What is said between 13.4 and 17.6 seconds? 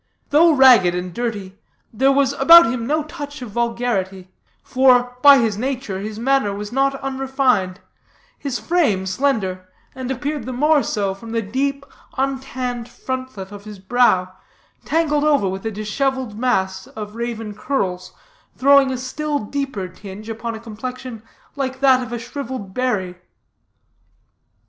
of his brow, tangled over with a disheveled mass of raven